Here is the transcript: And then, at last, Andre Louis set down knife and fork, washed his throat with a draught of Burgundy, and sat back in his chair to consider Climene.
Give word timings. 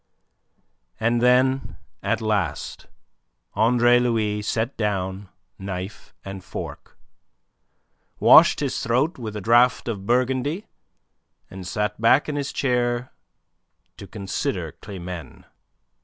And 0.99 1.21
then, 1.21 1.77
at 2.01 2.21
last, 2.21 2.87
Andre 3.53 3.99
Louis 3.99 4.41
set 4.41 4.75
down 4.75 5.29
knife 5.59 6.11
and 6.25 6.43
fork, 6.43 6.97
washed 8.19 8.61
his 8.61 8.79
throat 8.81 9.19
with 9.19 9.35
a 9.35 9.41
draught 9.41 9.87
of 9.87 10.07
Burgundy, 10.07 10.65
and 11.51 11.67
sat 11.67 12.01
back 12.01 12.27
in 12.27 12.35
his 12.35 12.51
chair 12.51 13.11
to 13.97 14.07
consider 14.07 14.71
Climene. 14.81 15.45